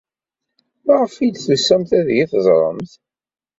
[0.85, 2.91] Maɣef ay d-tusamt ad iyi-teẓremt?